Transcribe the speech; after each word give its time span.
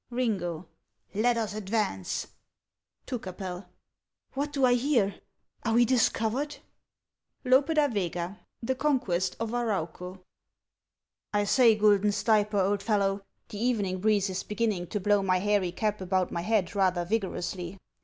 RiiKju. 0.11 0.65
Let 1.13 1.37
us 1.37 1.53
advance! 1.53 2.25
'J'ncnfii'1. 3.05 3.67
AVI 3.67 3.67
uit 4.35 4.51
do 4.51 4.65
I 4.65 4.73
hear! 4.73 5.21
Are 5.61 5.75
we 5.75 5.85
discovered? 5.85 6.57
Loi'K 7.45 7.75
DA 7.75 7.87
VKCA: 8.09 8.39
The 8.63 8.73
Conquest 8.73 9.35
of 9.39 9.51
Arauco. 9.51 10.23
T 11.35 11.45
SAY, 11.45 11.77
(luldon 11.77 12.11
Stay 12.11 12.43
per, 12.43 12.65
old 12.65 12.81
fellow, 12.81 13.21
the 13.49 13.59
evening 13.63 13.99
breeze 13.99 14.25
•* 14.27 14.29
is 14.31 14.41
beginning 14.41 14.87
to 14.87 14.99
blow 14.99 15.21
my 15.21 15.37
hairy 15.37 15.71
cap 15.71 16.01
about 16.01 16.31
my 16.31 16.41
head 16.41 16.73
rather 16.73 17.05
vigorously." 17.05 17.77